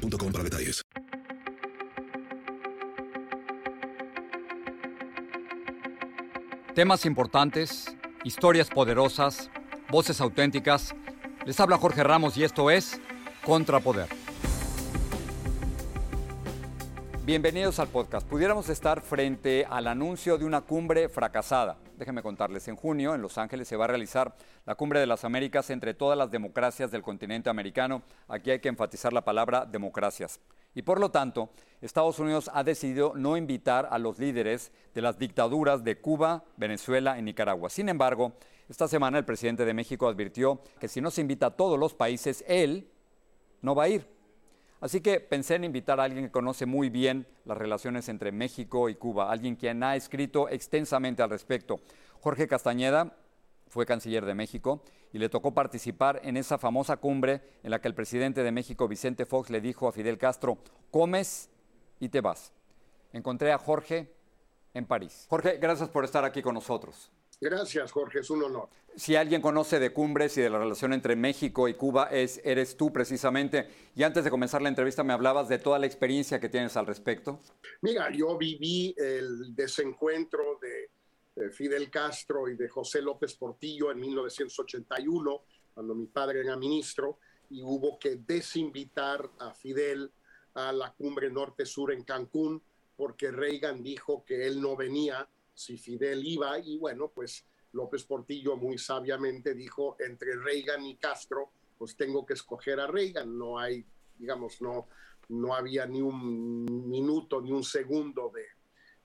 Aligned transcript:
boostmobile.com 0.00 0.32
para 0.32 0.44
detalles. 0.44 0.82
Temas 6.74 7.04
importantes, 7.04 7.94
historias 8.24 8.68
poderosas, 8.68 9.50
voces 9.90 10.20
auténticas. 10.20 10.94
Les 11.44 11.58
habla 11.60 11.76
Jorge 11.76 12.02
Ramos 12.02 12.36
y 12.36 12.44
esto 12.44 12.70
es 12.70 13.00
Contrapoder. 13.44 14.19
Bienvenidos 17.30 17.78
al 17.78 17.86
podcast. 17.86 18.26
Pudiéramos 18.26 18.68
estar 18.70 19.02
frente 19.02 19.64
al 19.70 19.86
anuncio 19.86 20.36
de 20.36 20.44
una 20.44 20.62
cumbre 20.62 21.08
fracasada. 21.08 21.78
Déjenme 21.96 22.24
contarles, 22.24 22.66
en 22.66 22.74
junio 22.74 23.14
en 23.14 23.22
Los 23.22 23.38
Ángeles 23.38 23.68
se 23.68 23.76
va 23.76 23.84
a 23.84 23.86
realizar 23.86 24.34
la 24.66 24.74
cumbre 24.74 24.98
de 24.98 25.06
las 25.06 25.24
Américas 25.24 25.70
entre 25.70 25.94
todas 25.94 26.18
las 26.18 26.32
democracias 26.32 26.90
del 26.90 27.02
continente 27.02 27.48
americano. 27.48 28.02
Aquí 28.26 28.50
hay 28.50 28.58
que 28.58 28.68
enfatizar 28.68 29.12
la 29.12 29.24
palabra 29.24 29.64
democracias. 29.64 30.40
Y 30.74 30.82
por 30.82 30.98
lo 30.98 31.12
tanto, 31.12 31.50
Estados 31.80 32.18
Unidos 32.18 32.50
ha 32.52 32.64
decidido 32.64 33.12
no 33.14 33.36
invitar 33.36 33.86
a 33.92 34.00
los 34.00 34.18
líderes 34.18 34.72
de 34.92 35.00
las 35.00 35.16
dictaduras 35.16 35.84
de 35.84 36.00
Cuba, 36.00 36.42
Venezuela 36.56 37.16
y 37.16 37.22
Nicaragua. 37.22 37.70
Sin 37.70 37.88
embargo, 37.88 38.32
esta 38.68 38.88
semana 38.88 39.18
el 39.18 39.24
presidente 39.24 39.64
de 39.64 39.72
México 39.72 40.08
advirtió 40.08 40.62
que 40.80 40.88
si 40.88 41.00
no 41.00 41.12
se 41.12 41.20
invita 41.20 41.46
a 41.46 41.50
todos 41.56 41.78
los 41.78 41.94
países, 41.94 42.44
él 42.48 42.90
no 43.62 43.76
va 43.76 43.84
a 43.84 43.88
ir. 43.88 44.19
Así 44.80 45.02
que 45.02 45.20
pensé 45.20 45.56
en 45.56 45.64
invitar 45.64 46.00
a 46.00 46.04
alguien 46.04 46.24
que 46.24 46.30
conoce 46.30 46.64
muy 46.64 46.88
bien 46.88 47.26
las 47.44 47.58
relaciones 47.58 48.08
entre 48.08 48.32
México 48.32 48.88
y 48.88 48.94
Cuba, 48.94 49.30
alguien 49.30 49.56
quien 49.56 49.82
ha 49.82 49.94
escrito 49.94 50.48
extensamente 50.48 51.22
al 51.22 51.30
respecto. 51.30 51.80
Jorge 52.20 52.48
Castañeda 52.48 53.16
fue 53.68 53.84
canciller 53.84 54.24
de 54.24 54.34
México 54.34 54.82
y 55.12 55.18
le 55.18 55.28
tocó 55.28 55.52
participar 55.52 56.20
en 56.24 56.36
esa 56.36 56.56
famosa 56.56 56.96
cumbre 56.96 57.42
en 57.62 57.70
la 57.70 57.80
que 57.80 57.88
el 57.88 57.94
presidente 57.94 58.42
de 58.42 58.52
México, 58.52 58.88
Vicente 58.88 59.26
Fox, 59.26 59.50
le 59.50 59.60
dijo 59.60 59.86
a 59.86 59.92
Fidel 59.92 60.18
Castro, 60.18 60.58
comes 60.90 61.50
y 61.98 62.08
te 62.08 62.20
vas. 62.20 62.52
Encontré 63.12 63.52
a 63.52 63.58
Jorge 63.58 64.12
en 64.72 64.86
París. 64.86 65.26
Jorge, 65.28 65.58
gracias 65.58 65.88
por 65.90 66.04
estar 66.04 66.24
aquí 66.24 66.40
con 66.40 66.54
nosotros. 66.54 67.10
Gracias, 67.40 67.90
Jorge, 67.92 68.20
es 68.20 68.30
un 68.30 68.42
honor. 68.42 68.68
Si 68.96 69.16
alguien 69.16 69.40
conoce 69.40 69.78
de 69.78 69.92
cumbres 69.92 70.36
y 70.36 70.42
de 70.42 70.50
la 70.50 70.58
relación 70.58 70.92
entre 70.92 71.16
México 71.16 71.68
y 71.68 71.74
Cuba, 71.74 72.08
es, 72.10 72.40
eres 72.44 72.76
tú 72.76 72.92
precisamente. 72.92 73.68
Y 73.94 74.02
antes 74.02 74.24
de 74.24 74.30
comenzar 74.30 74.60
la 74.60 74.68
entrevista, 74.68 75.02
me 75.04 75.12
hablabas 75.12 75.48
de 75.48 75.58
toda 75.58 75.78
la 75.78 75.86
experiencia 75.86 76.38
que 76.38 76.48
tienes 76.50 76.76
al 76.76 76.86
respecto. 76.86 77.40
Mira, 77.80 78.10
yo 78.10 78.36
viví 78.36 78.94
el 78.98 79.54
desencuentro 79.54 80.58
de 80.60 81.50
Fidel 81.50 81.90
Castro 81.90 82.48
y 82.48 82.56
de 82.56 82.68
José 82.68 83.00
López 83.00 83.34
Portillo 83.34 83.90
en 83.90 84.00
1981, 84.00 85.42
cuando 85.72 85.94
mi 85.94 86.06
padre 86.06 86.40
era 86.40 86.56
ministro, 86.56 87.18
y 87.48 87.62
hubo 87.62 87.98
que 87.98 88.16
desinvitar 88.16 89.30
a 89.38 89.54
Fidel 89.54 90.10
a 90.54 90.72
la 90.72 90.92
cumbre 90.92 91.30
norte-sur 91.30 91.92
en 91.92 92.04
Cancún, 92.04 92.62
porque 92.96 93.30
Reagan 93.30 93.82
dijo 93.82 94.24
que 94.26 94.46
él 94.46 94.60
no 94.60 94.76
venía 94.76 95.26
si 95.60 95.76
Fidel 95.76 96.26
iba 96.26 96.58
y 96.58 96.78
bueno, 96.78 97.12
pues 97.14 97.44
López 97.72 98.04
Portillo 98.04 98.56
muy 98.56 98.78
sabiamente 98.78 99.54
dijo, 99.54 99.96
entre 100.00 100.34
Reagan 100.36 100.86
y 100.86 100.96
Castro, 100.96 101.52
pues 101.76 101.96
tengo 101.96 102.24
que 102.24 102.32
escoger 102.32 102.80
a 102.80 102.86
Reagan, 102.86 103.36
no 103.36 103.58
hay, 103.58 103.84
digamos, 104.18 104.62
no, 104.62 104.88
no 105.28 105.54
había 105.54 105.84
ni 105.84 106.00
un 106.00 106.64
minuto, 106.88 107.42
ni 107.42 107.52
un 107.52 107.62
segundo 107.62 108.32
de 108.34 108.46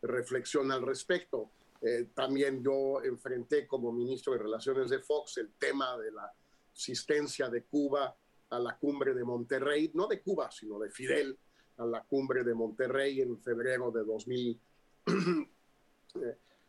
reflexión 0.07 0.71
al 0.71 0.81
respecto. 0.81 1.51
Eh, 1.81 2.07
también 2.13 2.63
yo 2.63 3.03
enfrenté 3.03 3.67
como 3.67 3.91
ministro 3.91 4.31
de 4.33 4.39
Relaciones 4.39 4.89
de 4.89 4.99
Fox 4.99 5.37
el 5.37 5.51
tema 5.59 5.97
de 5.97 6.11
la 6.11 6.31
asistencia 6.73 7.49
de 7.49 7.63
Cuba 7.63 8.15
a 8.49 8.59
la 8.59 8.77
cumbre 8.77 9.13
de 9.13 9.25
Monterrey, 9.25 9.91
no 9.93 10.07
de 10.07 10.21
Cuba, 10.21 10.49
sino 10.51 10.79
de 10.79 10.89
Fidel, 10.89 11.37
a 11.77 11.85
la 11.85 12.01
cumbre 12.03 12.45
de 12.45 12.53
Monterrey 12.53 13.19
en 13.19 13.37
febrero 13.41 13.91
de 13.91 14.05
2000 14.05 14.59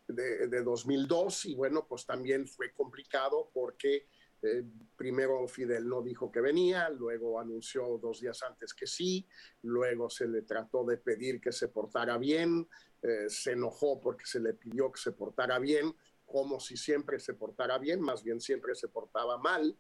de, 0.09 0.49
de, 0.49 0.63
2002 0.63 1.47
y 1.47 1.55
bueno, 1.55 1.87
pues 1.89 2.07
también 2.07 2.47
fue 2.47 2.73
complicado 2.73 3.51
porque 3.53 4.07
eh, 4.43 4.63
primero 4.97 5.47
Fidel 5.49 5.89
no 5.89 6.03
dijo 6.03 6.31
que 6.31 6.41
venía, 6.41 6.89
luego 6.91 7.41
anunció 7.41 7.99
dos 7.99 8.21
días 8.21 8.43
antes 8.43 8.75
que 8.75 8.87
sí, 8.87 9.27
luego 9.63 10.11
se 10.11 10.29
le 10.29 10.43
trató 10.43 10.85
de 10.85 10.99
pedir 10.99 11.41
que 11.41 11.53
se 11.53 11.69
portara 11.69 12.19
bien, 12.19 12.69
eh, 13.03 13.29
se 13.29 13.53
enojó 13.53 14.01
porque 14.01 14.27
se 14.27 14.41
le 14.41 14.55
pidió 14.55 14.93
que 14.93 15.01
se 15.01 15.13
portara 15.13 15.59
bien, 15.59 15.95
como 16.25 16.61
si 16.61 16.77
siempre 16.77 17.19
se 17.19 17.35
portara 17.35 17.79
bien, 17.79 18.01
más 18.01 18.23
bien 18.23 18.41
siempre 18.41 18.75
se 18.75 18.89
portaba 18.89 19.39
mal. 19.39 19.77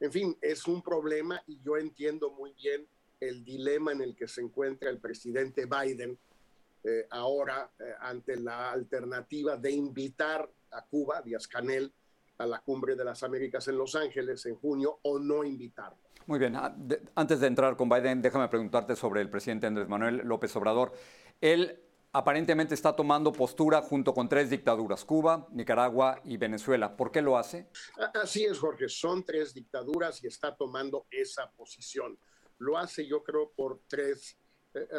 En 0.00 0.12
fin, 0.12 0.36
es 0.40 0.66
un 0.66 0.82
problema 0.82 1.42
y 1.46 1.60
yo 1.60 1.76
entiendo 1.76 2.30
muy 2.30 2.52
bien 2.52 2.88
el 3.20 3.44
dilema 3.44 3.92
en 3.92 4.00
el 4.00 4.14
que 4.14 4.28
se 4.28 4.40
encuentra 4.40 4.90
el 4.90 5.00
presidente 5.00 5.66
Biden 5.66 6.18
eh, 6.84 7.06
ahora 7.10 7.70
eh, 7.78 7.92
ante 8.00 8.36
la 8.36 8.70
alternativa 8.70 9.56
de 9.56 9.70
invitar 9.70 10.48
a 10.70 10.84
Cuba, 10.84 11.22
Díaz 11.22 11.46
Canel, 11.48 11.92
a 12.38 12.46
la 12.46 12.60
cumbre 12.60 12.94
de 12.94 13.04
las 13.04 13.22
Américas 13.22 13.66
en 13.68 13.76
Los 13.76 13.94
Ángeles 13.94 14.46
en 14.46 14.56
junio 14.56 15.00
o 15.02 15.18
no 15.18 15.44
invitarlo. 15.44 15.98
Muy 16.26 16.38
bien, 16.38 16.54
ah, 16.56 16.76
antes 17.14 17.40
de 17.40 17.46
entrar 17.46 17.76
con 17.76 17.88
Biden, 17.88 18.22
déjame 18.22 18.48
preguntarte 18.48 18.94
sobre 18.94 19.20
el 19.20 19.30
presidente 19.30 19.66
Andrés 19.66 19.88
Manuel 19.88 20.18
López 20.18 20.54
Obrador. 20.56 20.92
Él 21.40 21.82
aparentemente 22.12 22.74
está 22.74 22.94
tomando 22.94 23.32
postura 23.32 23.82
junto 23.82 24.14
con 24.14 24.28
tres 24.28 24.50
dictaduras, 24.50 25.04
Cuba, 25.04 25.46
Nicaragua 25.52 26.20
y 26.24 26.36
Venezuela. 26.36 26.96
¿Por 26.96 27.10
qué 27.10 27.22
lo 27.22 27.36
hace? 27.36 27.68
Así 28.14 28.44
es, 28.44 28.58
Jorge, 28.58 28.88
son 28.88 29.24
tres 29.24 29.54
dictaduras 29.54 30.22
y 30.22 30.26
está 30.26 30.54
tomando 30.54 31.06
esa 31.10 31.50
posición. 31.50 32.18
Lo 32.58 32.76
hace 32.76 33.06
yo 33.06 33.22
creo 33.22 33.52
por 33.54 33.80
tres 33.88 34.36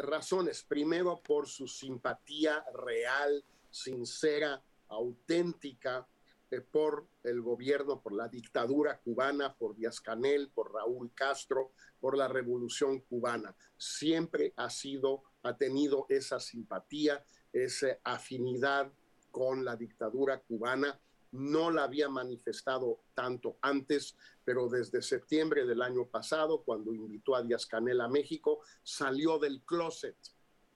razones. 0.02 0.62
Primero, 0.62 1.22
por 1.22 1.48
su 1.48 1.66
simpatía 1.66 2.64
real, 2.74 3.44
sincera, 3.70 4.62
auténtica 4.88 6.06
eh, 6.50 6.60
por 6.60 7.06
el 7.22 7.40
gobierno, 7.40 8.00
por 8.02 8.12
la 8.12 8.28
dictadura 8.28 8.98
cubana, 8.98 9.54
por 9.54 9.76
Díaz 9.76 10.00
Canel, 10.00 10.50
por 10.50 10.72
Raúl 10.72 11.12
Castro, 11.14 11.72
por 12.00 12.16
la 12.16 12.26
revolución 12.26 13.00
cubana. 13.00 13.54
Siempre 13.76 14.52
ha 14.56 14.68
sido, 14.68 15.22
ha 15.42 15.56
tenido 15.56 16.06
esa 16.08 16.40
simpatía, 16.40 17.24
esa 17.52 17.98
afinidad 18.02 18.92
con 19.30 19.64
la 19.64 19.76
dictadura 19.76 20.40
cubana 20.40 21.00
no 21.32 21.70
la 21.70 21.84
había 21.84 22.08
manifestado 22.08 23.02
tanto 23.14 23.58
antes, 23.62 24.16
pero 24.44 24.68
desde 24.68 25.02
septiembre 25.02 25.64
del 25.64 25.82
año 25.82 26.06
pasado, 26.06 26.62
cuando 26.62 26.92
invitó 26.92 27.36
a 27.36 27.42
Díaz 27.42 27.66
Canel 27.66 28.00
a 28.00 28.08
México, 28.08 28.60
salió 28.82 29.38
del 29.38 29.62
closet 29.62 30.16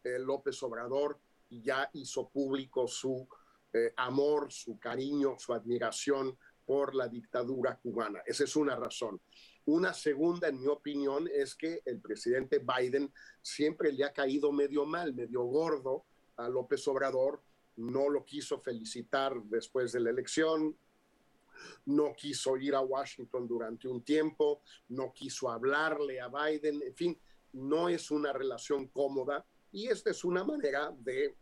eh, 0.04 0.18
López 0.18 0.62
Obrador 0.62 1.18
y 1.48 1.62
ya 1.62 1.90
hizo 1.92 2.28
público 2.28 2.86
su 2.86 3.26
eh, 3.72 3.92
amor, 3.96 4.52
su 4.52 4.78
cariño, 4.78 5.36
su 5.38 5.52
admiración 5.52 6.38
por 6.64 6.94
la 6.94 7.08
dictadura 7.08 7.78
cubana. 7.78 8.22
Esa 8.24 8.44
es 8.44 8.56
una 8.56 8.76
razón. 8.76 9.20
Una 9.66 9.92
segunda, 9.92 10.48
en 10.48 10.60
mi 10.60 10.68
opinión, 10.68 11.28
es 11.32 11.54
que 11.54 11.82
el 11.84 12.00
presidente 12.00 12.60
Biden 12.60 13.12
siempre 13.42 13.92
le 13.92 14.04
ha 14.04 14.12
caído 14.12 14.52
medio 14.52 14.84
mal, 14.84 15.14
medio 15.14 15.42
gordo 15.44 16.04
a 16.36 16.48
López 16.48 16.86
Obrador 16.86 17.42
no 17.76 18.08
lo 18.08 18.24
quiso 18.24 18.58
felicitar 18.60 19.34
después 19.44 19.92
de 19.92 20.00
la 20.00 20.10
elección, 20.10 20.76
no 21.86 22.12
quiso 22.14 22.56
ir 22.56 22.74
a 22.74 22.80
Washington 22.80 23.46
durante 23.46 23.88
un 23.88 24.02
tiempo, 24.02 24.62
no 24.88 25.12
quiso 25.12 25.50
hablarle 25.50 26.20
a 26.20 26.28
Biden, 26.28 26.82
en 26.82 26.94
fin, 26.94 27.18
no 27.52 27.88
es 27.88 28.10
una 28.10 28.32
relación 28.32 28.88
cómoda 28.88 29.46
y 29.72 29.88
esta 29.88 30.10
es 30.10 30.24
una 30.24 30.44
manera 30.44 30.94
de 30.98 31.36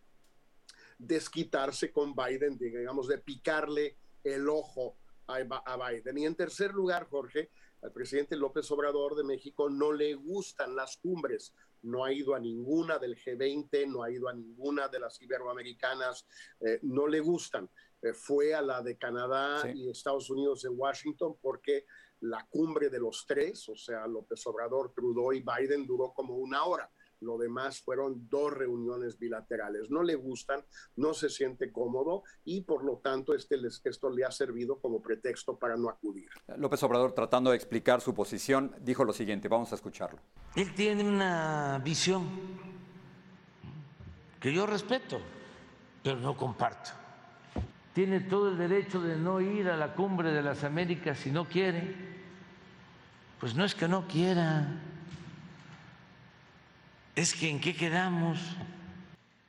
desquitarse 0.98 1.90
con 1.90 2.14
Biden, 2.14 2.56
digamos, 2.56 3.08
de 3.08 3.18
picarle 3.18 3.96
el 4.22 4.48
ojo 4.48 4.96
a 5.26 5.90
Biden. 5.90 6.18
Y 6.18 6.26
en 6.26 6.34
tercer 6.34 6.72
lugar, 6.72 7.08
Jorge, 7.08 7.50
al 7.82 7.92
presidente 7.92 8.36
López 8.36 8.70
Obrador 8.70 9.16
de 9.16 9.24
México 9.24 9.68
no 9.68 9.92
le 9.92 10.14
gustan 10.14 10.74
las 10.76 10.96
cumbres, 10.96 11.54
no 11.82 12.04
ha 12.04 12.12
ido 12.12 12.34
a 12.34 12.40
ninguna 12.40 12.98
del 12.98 13.16
G20, 13.16 13.88
no 13.88 14.04
ha 14.04 14.10
ido 14.10 14.28
a 14.28 14.32
ninguna 14.32 14.88
de 14.88 15.00
las 15.00 15.20
iberoamericanas, 15.20 16.26
eh, 16.60 16.78
no 16.82 17.08
le 17.08 17.20
gustan. 17.20 17.68
Eh, 18.00 18.12
fue 18.12 18.54
a 18.54 18.62
la 18.62 18.82
de 18.82 18.96
Canadá 18.96 19.68
y 19.72 19.90
Estados 19.90 20.30
Unidos 20.30 20.62
de 20.62 20.68
Washington 20.68 21.36
porque 21.40 21.86
la 22.20 22.46
cumbre 22.48 22.88
de 22.88 23.00
los 23.00 23.24
tres, 23.26 23.68
o 23.68 23.76
sea, 23.76 24.06
López 24.06 24.46
Obrador, 24.46 24.92
Trudeau 24.94 25.32
y 25.32 25.40
Biden 25.42 25.86
duró 25.86 26.12
como 26.14 26.36
una 26.36 26.64
hora. 26.64 26.90
Lo 27.22 27.38
demás 27.38 27.80
fueron 27.80 28.28
dos 28.28 28.52
reuniones 28.52 29.18
bilaterales. 29.18 29.90
No 29.90 30.02
le 30.02 30.16
gustan, 30.16 30.64
no 30.96 31.14
se 31.14 31.28
siente 31.28 31.72
cómodo 31.72 32.24
y 32.44 32.62
por 32.62 32.84
lo 32.84 32.98
tanto 32.98 33.34
este, 33.34 33.56
esto 33.84 34.10
le 34.10 34.24
ha 34.24 34.30
servido 34.30 34.78
como 34.78 35.00
pretexto 35.00 35.56
para 35.56 35.76
no 35.76 35.88
acudir. 35.88 36.28
López 36.56 36.82
Obrador, 36.82 37.12
tratando 37.12 37.50
de 37.50 37.56
explicar 37.56 38.00
su 38.00 38.14
posición, 38.14 38.74
dijo 38.80 39.04
lo 39.04 39.12
siguiente, 39.12 39.48
vamos 39.48 39.72
a 39.72 39.76
escucharlo. 39.76 40.18
Él 40.56 40.74
tiene 40.74 41.08
una 41.08 41.80
visión 41.82 42.28
que 44.40 44.52
yo 44.52 44.66
respeto, 44.66 45.20
pero 46.02 46.18
no 46.18 46.36
comparto. 46.36 46.90
Tiene 47.94 48.20
todo 48.20 48.48
el 48.48 48.58
derecho 48.58 49.00
de 49.00 49.16
no 49.16 49.40
ir 49.40 49.68
a 49.68 49.76
la 49.76 49.94
cumbre 49.94 50.32
de 50.32 50.42
las 50.42 50.64
Américas 50.64 51.18
si 51.18 51.30
no 51.30 51.46
quiere. 51.46 51.94
Pues 53.38 53.54
no 53.54 53.64
es 53.64 53.74
que 53.74 53.86
no 53.86 54.06
quiera, 54.06 54.80
es 57.14 57.34
que 57.34 57.50
en 57.50 57.60
qué 57.60 57.74
quedamos. 57.74 58.38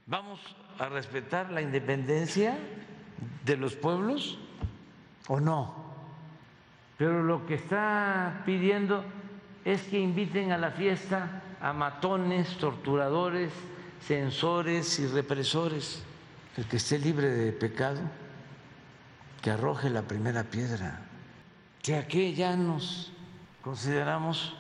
¿Vamos 0.06 0.40
a 0.80 0.90
respetar 0.90 1.52
la 1.52 1.62
independencia 1.62 2.58
de 3.46 3.58
los 3.58 3.76
pueblos 3.76 4.38
o 5.28 5.40
no? 5.40 5.74
Pero 6.98 7.24
lo 7.24 7.46
que 7.46 7.56
está 7.56 8.44
pidiendo 8.46 9.04
es 9.66 9.82
que 9.84 10.00
inviten 10.00 10.52
a 10.52 10.58
la 10.58 10.72
fiesta 10.72 11.42
a 11.62 11.72
matones, 11.72 12.58
torturadores, 12.58 13.52
censores 14.06 15.00
y 15.00 15.08
represores. 15.08 16.04
El 16.58 16.66
que 16.66 16.78
esté 16.78 17.00
libre 17.00 17.30
de 17.30 17.52
pecado, 17.54 18.02
que 19.42 19.52
arroje 19.52 19.90
la 19.90 20.04
primera 20.04 20.44
piedra. 20.44 21.00
Que 21.82 21.96
aquí 21.96 22.34
ya 22.34 22.56
nos 22.56 23.12
consideramos 23.62 24.54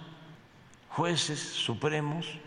jueces 0.89 1.39
supremos 1.39 2.39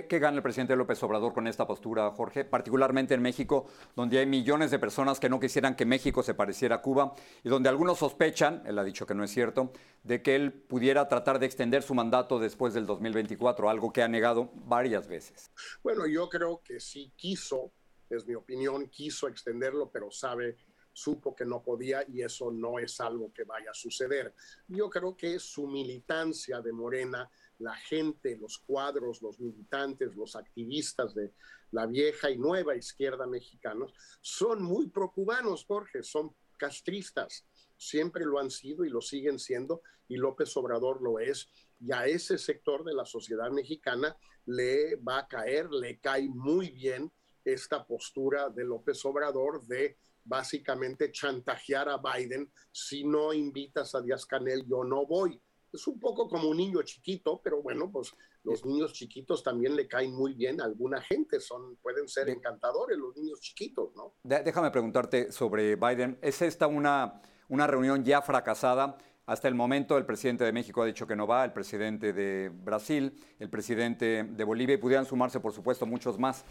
¿Qué, 0.00 0.18
gana 0.18 0.38
el 0.38 0.42
presidente 0.42 0.74
López 0.74 1.02
Obrador 1.02 1.34
con 1.34 1.46
esta 1.46 1.66
postura, 1.66 2.10
Jorge? 2.12 2.46
Particularmente 2.46 3.12
en 3.12 3.20
México, 3.20 3.66
donde 3.94 4.20
hay 4.20 4.24
millones 4.24 4.70
de 4.70 4.78
personas 4.78 5.20
que 5.20 5.28
no 5.28 5.38
quisieran 5.38 5.76
que 5.76 5.84
México 5.84 6.22
se 6.22 6.32
pareciera 6.32 6.76
a 6.76 6.80
Cuba 6.80 7.14
y 7.44 7.50
donde 7.50 7.68
algunos 7.68 7.98
sospechan, 7.98 8.62
él 8.64 8.78
ha 8.78 8.84
dicho 8.84 9.04
que 9.04 9.14
no 9.14 9.22
es 9.22 9.30
cierto, 9.30 9.70
de 10.02 10.22
que 10.22 10.34
él 10.34 10.50
pudiera 10.50 11.08
tratar 11.08 11.38
de 11.38 11.44
extender 11.44 11.82
su 11.82 11.92
mandato 11.92 12.38
después 12.38 12.72
del 12.72 12.86
2024, 12.86 13.68
algo 13.68 13.92
que 13.92 14.02
ha 14.02 14.08
negado 14.08 14.50
varias 14.64 15.08
veces. 15.08 15.50
Bueno, 15.82 16.06
yo 16.06 16.26
creo 16.30 16.62
que 16.64 16.80
sí 16.80 17.12
quiso, 17.14 17.70
es 18.08 18.26
mi 18.26 18.34
opinión, 18.34 18.88
quiso 18.88 19.28
extenderlo, 19.28 19.90
pero 19.90 20.10
sabe 20.10 20.56
supo 20.94 21.34
que 21.34 21.44
no 21.44 21.62
podía 21.62 22.04
y 22.08 22.22
eso 22.22 22.50
no 22.50 22.78
es 22.78 22.98
algo 23.00 23.32
que 23.32 23.44
vaya 23.44 23.70
a 23.70 23.74
suceder. 23.74 24.34
Yo 24.68 24.88
creo 24.88 25.16
que 25.16 25.38
su 25.38 25.66
militancia 25.66 26.60
de 26.60 26.72
Morena 26.72 27.30
la 27.62 27.74
gente, 27.76 28.36
los 28.36 28.58
cuadros, 28.58 29.22
los 29.22 29.38
militantes, 29.38 30.16
los 30.16 30.34
activistas 30.34 31.14
de 31.14 31.32
la 31.70 31.86
vieja 31.86 32.28
y 32.30 32.36
nueva 32.36 32.76
izquierda 32.76 33.26
mexicanos 33.26 33.94
son 34.20 34.62
muy 34.62 34.88
procubanos, 34.88 35.64
Jorge, 35.64 36.02
son 36.02 36.34
castristas, 36.58 37.46
siempre 37.76 38.24
lo 38.24 38.38
han 38.38 38.50
sido 38.50 38.84
y 38.84 38.90
lo 38.90 39.00
siguen 39.00 39.38
siendo, 39.38 39.82
y 40.08 40.16
López 40.16 40.56
Obrador 40.56 41.00
lo 41.00 41.18
es, 41.20 41.48
y 41.80 41.92
a 41.92 42.06
ese 42.06 42.36
sector 42.36 42.84
de 42.84 42.94
la 42.94 43.04
sociedad 43.04 43.50
mexicana 43.50 44.16
le 44.46 44.96
va 44.96 45.18
a 45.18 45.28
caer, 45.28 45.70
le 45.70 46.00
cae 46.00 46.28
muy 46.28 46.70
bien 46.70 47.12
esta 47.44 47.86
postura 47.86 48.50
de 48.50 48.64
López 48.64 49.04
Obrador 49.04 49.64
de 49.66 49.98
básicamente 50.24 51.10
chantajear 51.12 51.88
a 51.88 51.98
Biden, 51.98 52.52
si 52.70 53.04
no 53.04 53.32
invitas 53.32 53.94
a 53.94 54.00
Díaz 54.00 54.26
Canel, 54.26 54.64
yo 54.68 54.84
no 54.84 55.06
voy 55.06 55.40
es 55.72 55.86
un 55.86 55.98
poco 55.98 56.28
como 56.28 56.48
un 56.48 56.56
niño 56.56 56.82
chiquito, 56.82 57.40
pero 57.42 57.62
bueno, 57.62 57.90
pues 57.90 58.14
los 58.44 58.64
niños 58.64 58.92
chiquitos 58.92 59.42
también 59.42 59.76
le 59.76 59.88
caen 59.88 60.14
muy 60.14 60.34
bien 60.34 60.60
a 60.60 60.64
alguna 60.64 61.00
gente, 61.00 61.40
son, 61.40 61.76
pueden 61.76 62.08
ser 62.08 62.28
encantadores 62.28 62.98
los 62.98 63.16
niños 63.16 63.40
chiquitos, 63.40 63.94
¿no? 63.94 64.14
Déjame 64.22 64.70
preguntarte 64.70 65.32
sobre 65.32 65.76
Biden. 65.76 66.18
¿Es 66.20 66.42
esta 66.42 66.66
una, 66.66 67.22
una 67.48 67.66
reunión 67.66 68.04
ya 68.04 68.20
fracasada? 68.22 68.98
Hasta 69.24 69.46
el 69.46 69.54
momento 69.54 69.96
el 69.96 70.04
presidente 70.04 70.44
de 70.44 70.52
México 70.52 70.82
ha 70.82 70.86
dicho 70.86 71.06
que 71.06 71.14
no 71.14 71.26
va, 71.26 71.44
el 71.44 71.52
presidente 71.52 72.12
de 72.12 72.50
Brasil, 72.52 73.14
el 73.38 73.48
presidente 73.48 74.24
de 74.24 74.44
Bolivia 74.44 74.74
y 74.74 74.78
pudieran 74.78 75.06
sumarse, 75.06 75.38
por 75.38 75.52
supuesto, 75.52 75.86
muchos 75.86 76.18
más. 76.18 76.44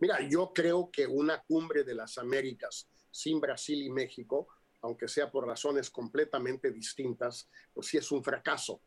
Mira, 0.00 0.18
yo 0.28 0.52
creo 0.54 0.90
que 0.90 1.06
una 1.06 1.42
cumbre 1.42 1.84
de 1.84 1.94
las 1.94 2.16
Américas 2.16 2.88
sin 3.10 3.40
Brasil 3.40 3.82
y 3.82 3.90
México 3.90 4.48
aunque 4.82 5.08
sea 5.08 5.30
por 5.30 5.46
razones 5.46 5.90
completamente 5.90 6.70
distintas, 6.70 7.48
pues 7.72 7.88
sí 7.88 7.98
es 7.98 8.10
un 8.10 8.22
fracaso. 8.22 8.80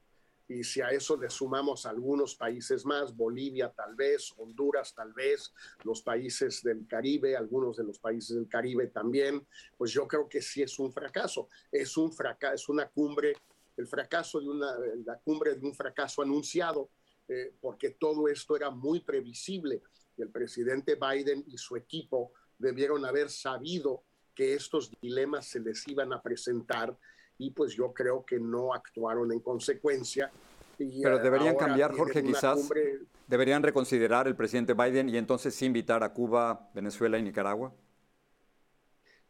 Y 0.48 0.64
si 0.64 0.82
a 0.82 0.90
eso 0.90 1.16
le 1.16 1.30
sumamos 1.30 1.86
algunos 1.86 2.36
países 2.36 2.86
más, 2.86 3.16
Bolivia 3.16 3.72
tal 3.72 3.96
vez, 3.96 4.34
Honduras 4.38 4.94
tal 4.94 5.14
vez, 5.14 5.54
los 5.84 6.02
países 6.02 6.62
del 6.62 6.86
Caribe, 6.86 7.38
algunos 7.38 7.78
de 7.78 7.86
los 7.86 7.98
países 7.98 8.36
del 8.36 8.50
Caribe 8.50 8.88
también, 8.88 9.48
pues 9.78 9.92
yo 9.92 10.08
creo 10.08 10.28
que 10.28 10.42
sí 10.42 10.62
es 10.62 10.78
un 10.80 10.92
fracaso. 10.92 11.48
Es 11.72 11.96
un 11.96 12.12
fracaso, 12.12 12.56
es 12.56 12.70
una 12.70 12.90
cumbre, 12.90 13.34
el 13.78 13.88
fracaso 13.88 14.42
de 14.42 14.50
una, 14.50 14.76
la 15.06 15.18
cumbre 15.20 15.56
de 15.56 15.66
un 15.66 15.74
fracaso 15.74 16.22
anunciado, 16.22 16.90
eh, 17.30 17.54
porque 17.62 17.92
todo 17.92 18.28
esto 18.28 18.58
era 18.58 18.70
muy 18.70 19.00
previsible. 19.00 19.82
Y 20.18 20.22
el 20.22 20.30
presidente 20.30 20.96
Biden 20.96 21.46
y 21.48 21.58
su 21.58 21.78
equipo 21.78 22.34
debieron 22.60 23.06
haber 23.06 23.30
sabido 23.30 24.04
que 24.34 24.54
estos 24.54 24.92
dilemas 25.02 25.48
se 25.48 25.60
les 25.60 25.88
iban 25.88 26.14
a 26.14 26.22
presentar 26.22 26.98
y 27.38 27.52
pues 27.52 27.74
yo 27.74 27.94
creo 27.94 28.26
que 28.26 28.40
no 28.40 28.74
actuaron 28.74 29.32
en 29.32 29.40
consecuencia. 29.40 30.32
Pero 30.78 31.20
deberían 31.20 31.56
cambiar, 31.56 31.96
Jorge, 31.96 32.24
quizás. 32.24 32.70
¿Deberían 33.28 33.64
reconsiderar 33.64 34.28
el 34.28 34.36
presidente 34.36 34.74
Biden 34.74 35.10
y 35.10 35.18
entonces 35.18 35.60
invitar 35.62 36.04
a 36.04 36.14
Cuba, 36.14 36.70
Venezuela 36.74 37.18
y 37.18 37.24
Nicaragua? 37.24 37.74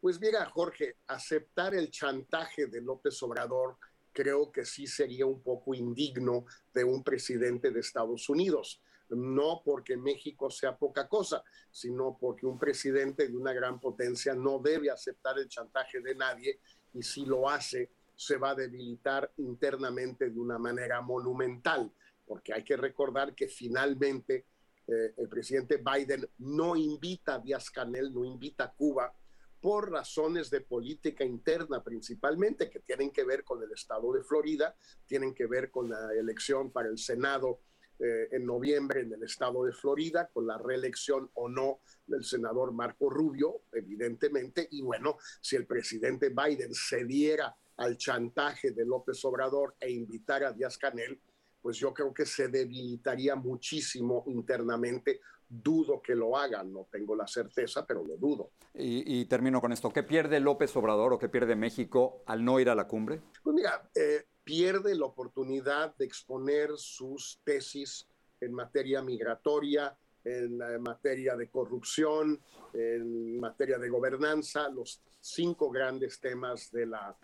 Pues 0.01 0.19
mira, 0.19 0.45
Jorge, 0.47 0.97
aceptar 1.07 1.75
el 1.75 1.89
chantaje 1.91 2.67
de 2.67 2.81
López 2.81 3.21
Obrador 3.23 3.77
creo 4.11 4.51
que 4.51 4.65
sí 4.65 4.87
sería 4.87 5.25
un 5.25 5.41
poco 5.41 5.73
indigno 5.73 6.45
de 6.73 6.83
un 6.83 7.03
presidente 7.03 7.71
de 7.71 7.79
Estados 7.79 8.29
Unidos 8.29 8.81
no 9.09 9.61
porque 9.63 9.97
México 9.97 10.49
sea 10.49 10.77
poca 10.77 11.07
cosa, 11.07 11.43
sino 11.71 12.17
porque 12.19 12.45
un 12.45 12.57
presidente 12.57 13.27
de 13.27 13.35
una 13.35 13.53
gran 13.53 13.79
potencia 13.79 14.33
no 14.33 14.59
debe 14.59 14.89
aceptar 14.89 15.37
el 15.39 15.47
chantaje 15.47 16.01
de 16.01 16.15
nadie 16.15 16.59
y 16.93 17.03
si 17.03 17.25
lo 17.25 17.49
hace 17.49 17.91
se 18.15 18.37
va 18.37 18.51
a 18.51 18.55
debilitar 18.55 19.31
internamente 19.37 20.29
de 20.29 20.39
una 20.39 20.57
manera 20.57 21.01
monumental, 21.01 21.91
porque 22.25 22.53
hay 22.53 22.63
que 22.63 22.77
recordar 22.77 23.33
que 23.33 23.47
finalmente 23.47 24.45
eh, 24.87 25.13
el 25.17 25.27
presidente 25.27 25.77
Biden 25.77 26.29
no 26.39 26.75
invita 26.75 27.35
a 27.35 27.39
Díaz 27.39 27.69
Canel, 27.69 28.13
no 28.13 28.23
invita 28.23 28.65
a 28.65 28.73
Cuba 28.73 29.13
por 29.59 29.89
razones 29.89 30.49
de 30.49 30.59
política 30.59 31.23
interna 31.23 31.81
principalmente, 31.81 32.69
que 32.69 32.79
tienen 32.79 33.11
que 33.11 33.23
ver 33.23 33.45
con 33.45 33.63
el 33.63 33.71
estado 33.71 34.11
de 34.11 34.21
Florida, 34.21 34.75
tienen 35.05 35.33
que 35.33 35.47
ver 35.47 35.71
con 35.71 35.89
la 35.89 36.13
elección 36.13 36.69
para 36.69 36.89
el 36.89 36.97
Senado 36.97 37.61
eh, 37.99 38.29
en 38.31 38.45
noviembre 38.45 39.01
en 39.01 39.13
el 39.13 39.23
estado 39.23 39.65
de 39.65 39.73
Florida, 39.73 40.29
con 40.33 40.47
la 40.47 40.57
reelección 40.57 41.29
o 41.35 41.47
no 41.47 41.79
del 42.07 42.23
senador 42.23 42.71
Marco 42.71 43.09
Rubio, 43.09 43.61
evidentemente, 43.71 44.67
y 44.71 44.81
bueno, 44.81 45.17
si 45.41 45.55
el 45.55 45.65
presidente 45.65 46.29
Biden 46.29 46.73
cediera 46.73 47.55
al 47.77 47.97
chantaje 47.97 48.71
de 48.71 48.85
López 48.85 49.23
Obrador 49.25 49.75
e 49.79 49.91
invitara 49.91 50.49
a 50.49 50.53
Díaz 50.53 50.77
Canel, 50.77 51.19
pues 51.61 51.77
yo 51.77 51.93
creo 51.93 52.13
que 52.13 52.25
se 52.25 52.49
debilitaría 52.49 53.35
muchísimo 53.35 54.23
internamente. 54.27 55.21
Dudo 55.47 56.01
que 56.01 56.13
lo 56.13 56.35
hagan, 56.35 56.73
no 56.73 56.87
tengo 56.91 57.15
la 57.15 57.27
certeza, 57.27 57.85
pero 57.85 58.03
lo 58.03 58.17
dudo. 58.17 58.51
Y, 58.73 59.25
termino 59.25 59.61
con 59.61 59.71
esto. 59.71 59.91
¿Qué 59.91 60.03
pierde 60.03 60.39
López 60.39 60.75
Obrador 60.75 61.13
o 61.13 61.19
qué 61.19 61.29
pierde 61.29 61.55
México 61.55 62.23
al 62.25 62.43
no 62.43 62.59
ir 62.59 62.69
a 62.69 62.75
la 62.75 62.87
cumbre? 62.87 63.21
Pues 63.43 63.53
mira, 63.53 63.89
eh, 63.95 64.25
pierde 64.43 64.95
la 64.95 65.05
oportunidad 65.05 65.95
de 65.95 66.05
exponer 66.05 66.71
sus 66.77 67.39
tesis 67.43 68.07
en 68.41 68.53
materia 68.53 69.01
migratoria, 69.01 69.97
en, 70.23 70.57
materia 70.81 71.35
de 71.35 71.49
corrupción, 71.49 72.39
en 72.73 73.39
materia 73.39 73.77
de 73.77 73.89
gobernanza, 73.89 74.69
los 74.69 75.01
cinco 75.19 75.69
grandes 75.69 76.19
temas 76.19 76.71
de 76.71 76.85
la, 76.85 77.15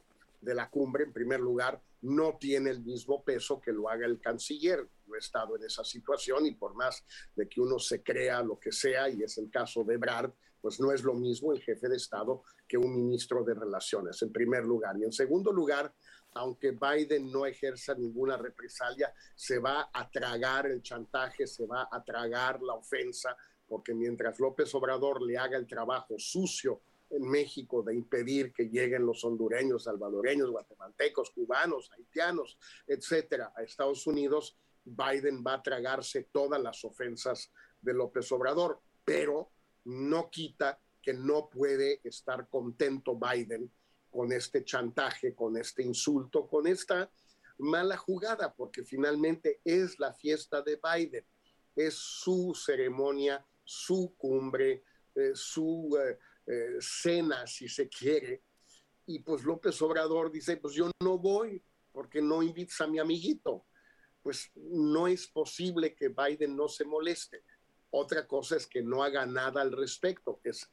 de 0.42 0.54
la 0.54 0.70
cumbre, 0.70 1.04
en 1.06 1.14
primer 1.14 1.40
lugar, 1.40 1.82
no 2.02 2.38
tiene 2.40 2.70
el 2.70 2.82
mismo 2.82 3.24
peso 3.24 3.60
que 3.60 3.72
lo 3.72 3.90
haga 3.90 4.06
el 4.06 4.20
canciller. 4.20 4.88
Yo 5.06 5.16
he 5.16 5.20
estado 5.20 5.56
en 5.56 5.64
esa 5.64 5.84
situación 5.84 6.46
y 6.46 6.56
por 6.56 6.76
más 6.76 7.04
de 7.36 7.48
que 7.48 7.60
uno 7.60 7.80
se 7.80 8.02
crea 8.02 8.42
lo 8.42 8.60
que 8.60 8.72
sea, 8.72 9.10
y 9.10 9.24
es 9.24 9.38
el 9.38 9.50
caso 9.50 9.84
de 9.84 9.98
Brad, 9.98 10.32
pues 10.62 10.80
no 10.80 10.92
es 10.92 11.04
lo 11.04 11.14
mismo 11.14 11.54
el 11.54 11.62
jefe 11.62 11.88
de 11.88 11.96
Estado 11.96 12.44
que 12.68 12.78
un 12.78 12.94
ministro 12.94 13.44
de 13.44 13.54
Relaciones, 13.54 14.22
en 14.22 14.32
primer 14.32 14.66
lugar. 14.66 14.98
Y 14.98 15.04
en 15.04 15.12
segundo 15.12 15.52
lugar, 15.52 15.94
aunque 16.34 16.72
Biden 16.72 17.32
no 17.32 17.46
ejerza 17.46 17.96
ninguna 17.96 18.38
represalia, 18.38 19.14
se 19.36 19.60
va 19.60 19.90
a 19.92 20.10
tragar 20.10 20.68
el 20.68 20.82
chantaje, 20.82 21.48
se 21.48 21.66
va 21.66 21.88
a 21.92 22.04
tragar 22.04 22.62
la 22.62 22.76
ofensa, 22.76 23.36
porque 23.68 23.94
mientras 23.94 24.40
López 24.40 24.74
Obrador 24.76 25.22
le 25.22 25.38
haga 25.38 25.58
el 25.58 25.68
trabajo 25.68 26.16
sucio 26.18 26.82
en 27.10 27.28
México 27.28 27.82
de 27.82 27.96
impedir 27.96 28.54
que 28.54 28.70
lleguen 28.70 29.06
los 29.06 29.24
hondureños, 29.24 29.84
salvadoreños, 29.84 30.52
guatemaltecos, 30.52 31.32
cubanos, 31.32 31.90
haitianos, 31.92 32.58
etcétera, 32.86 33.52
a 33.56 33.64
Estados 33.64 34.06
Unidos, 34.06 34.58
Biden 34.86 35.44
va 35.46 35.56
a 35.56 35.64
tragarse 35.64 36.30
todas 36.32 36.62
las 36.62 36.84
ofensas 36.86 37.52
de 37.82 37.94
López 37.94 38.32
Obrador, 38.32 38.80
pero 39.04 39.52
no 39.86 40.30
quita 40.30 40.80
que 41.02 41.14
no 41.14 41.50
puede 41.50 42.02
estar 42.04 42.48
contento 42.50 43.18
Biden 43.18 43.72
con 44.10 44.32
este 44.32 44.64
chantaje, 44.64 45.34
con 45.36 45.58
este 45.58 45.84
insulto, 45.84 46.48
con 46.48 46.68
esta 46.68 47.12
mala 47.60 47.98
jugada, 47.98 48.54
porque 48.54 48.84
finalmente 48.84 49.62
es 49.64 50.00
la 50.00 50.14
fiesta 50.14 50.62
de 50.62 50.80
Biden, 50.82 51.26
es 51.76 51.94
su 51.94 52.54
ceremonia, 52.54 53.46
su 53.64 54.16
cumbre, 54.18 54.84
eh, 55.16 55.32
su 55.34 55.98
eh, 56.02 56.18
eh, 56.48 56.78
cena, 56.80 57.46
si 57.46 57.68
se 57.68 57.88
quiere. 57.88 58.44
Y 59.06 59.20
pues 59.20 59.44
López 59.44 59.82
Obrador 59.82 60.32
dice, 60.32 60.58
pues 60.58 60.74
yo 60.74 60.90
no 61.02 61.18
voy 61.18 61.64
porque 61.92 62.22
no 62.22 62.42
invitas 62.42 62.82
a 62.82 62.88
mi 62.88 63.00
amiguito. 63.00 63.66
Pues 64.22 64.52
no 64.56 65.08
es 65.08 65.28
posible 65.28 65.96
que 65.96 66.10
Biden 66.10 66.56
no 66.56 66.68
se 66.68 66.86
moleste. 66.86 67.44
Otra 67.92 68.28
cosa 68.28 68.56
es 68.56 68.68
que 68.68 68.82
no 68.82 69.04
haga 69.04 69.26
nada 69.26 69.62
al 69.62 69.72
respecto. 69.72 70.40
Es, 70.44 70.70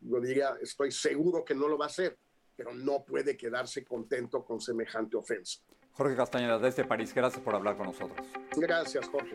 Yo 0.00 0.20
diría, 0.20 0.56
estoy 0.60 0.92
seguro 0.92 1.44
que 1.44 1.54
no 1.54 1.68
lo 1.68 1.78
va 1.78 1.86
a 1.86 1.88
hacer, 1.88 2.18
pero 2.56 2.74
no 2.74 3.04
puede 3.04 3.36
quedarse 3.36 3.84
contento 3.84 4.44
con 4.44 4.60
semejante 4.60 5.16
ofensa. 5.16 5.60
Jorge 5.92 6.16
Castañeda, 6.16 6.58
desde 6.58 6.84
París, 6.84 7.14
gracias 7.14 7.42
por 7.42 7.54
hablar 7.54 7.76
con 7.76 7.86
nosotros. 7.86 8.26
Gracias, 8.56 9.08
Jorge. 9.08 9.34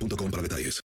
boostmobile.com 0.01 0.29
para 0.31 0.41
detalles. 0.41 0.79